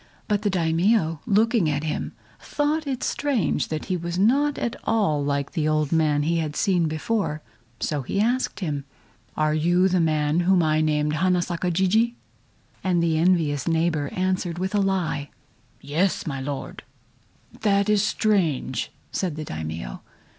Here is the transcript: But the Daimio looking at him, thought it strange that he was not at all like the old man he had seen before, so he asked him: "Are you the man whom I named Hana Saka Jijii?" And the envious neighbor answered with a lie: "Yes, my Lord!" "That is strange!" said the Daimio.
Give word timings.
But 0.27 0.41
the 0.41 0.49
Daimio 0.49 1.19
looking 1.27 1.69
at 1.69 1.83
him, 1.83 2.13
thought 2.39 2.87
it 2.87 3.03
strange 3.03 3.67
that 3.67 3.85
he 3.85 3.95
was 3.95 4.17
not 4.17 4.57
at 4.57 4.75
all 4.83 5.23
like 5.23 5.51
the 5.51 5.67
old 5.67 5.91
man 5.91 6.23
he 6.23 6.37
had 6.39 6.55
seen 6.55 6.87
before, 6.87 7.43
so 7.79 8.01
he 8.01 8.19
asked 8.19 8.61
him: 8.61 8.83
"Are 9.37 9.53
you 9.53 9.87
the 9.87 9.99
man 9.99 10.39
whom 10.39 10.63
I 10.63 10.81
named 10.81 11.13
Hana 11.13 11.43
Saka 11.43 11.69
Jijii?" 11.69 12.15
And 12.83 13.03
the 13.03 13.19
envious 13.19 13.67
neighbor 13.67 14.09
answered 14.13 14.57
with 14.57 14.73
a 14.73 14.81
lie: 14.81 15.29
"Yes, 15.81 16.25
my 16.25 16.41
Lord!" 16.41 16.81
"That 17.59 17.87
is 17.87 18.01
strange!" 18.01 18.91
said 19.11 19.35
the 19.35 19.45
Daimio. 19.45 20.01